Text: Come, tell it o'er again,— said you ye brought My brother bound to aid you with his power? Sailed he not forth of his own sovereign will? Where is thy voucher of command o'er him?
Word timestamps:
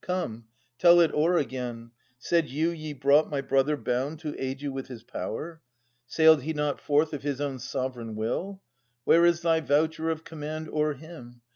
Come, 0.03 0.45
tell 0.79 0.99
it 0.99 1.13
o'er 1.13 1.37
again,— 1.37 1.91
said 2.17 2.49
you 2.49 2.71
ye 2.71 2.91
brought 2.91 3.29
My 3.29 3.39
brother 3.39 3.77
bound 3.77 4.17
to 4.21 4.35
aid 4.43 4.59
you 4.59 4.73
with 4.73 4.87
his 4.87 5.03
power? 5.03 5.61
Sailed 6.07 6.41
he 6.41 6.53
not 6.53 6.79
forth 6.79 7.13
of 7.13 7.21
his 7.21 7.39
own 7.39 7.59
sovereign 7.59 8.15
will? 8.15 8.63
Where 9.03 9.25
is 9.27 9.43
thy 9.43 9.59
voucher 9.59 10.09
of 10.09 10.23
command 10.23 10.67
o'er 10.69 10.93
him? 10.95 11.41